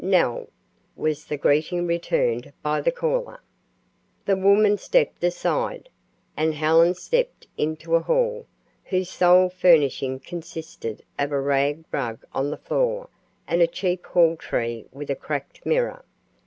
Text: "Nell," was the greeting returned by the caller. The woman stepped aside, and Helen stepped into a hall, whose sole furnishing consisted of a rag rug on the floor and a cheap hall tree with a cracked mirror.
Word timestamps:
"Nell," 0.03 0.47
was 0.95 1.25
the 1.25 1.37
greeting 1.37 1.85
returned 1.85 2.51
by 2.63 2.81
the 2.81 2.91
caller. 2.91 3.39
The 4.25 4.35
woman 4.35 4.79
stepped 4.79 5.23
aside, 5.23 5.89
and 6.35 6.55
Helen 6.55 6.95
stepped 6.95 7.45
into 7.55 7.93
a 7.95 7.99
hall, 7.99 8.47
whose 8.85 9.11
sole 9.11 9.47
furnishing 9.49 10.19
consisted 10.19 11.03
of 11.19 11.31
a 11.31 11.39
rag 11.39 11.83
rug 11.91 12.25
on 12.33 12.49
the 12.49 12.57
floor 12.57 13.09
and 13.47 13.61
a 13.61 13.67
cheap 13.67 14.03
hall 14.07 14.35
tree 14.35 14.87
with 14.91 15.11
a 15.11 15.15
cracked 15.15 15.63
mirror. 15.67 16.03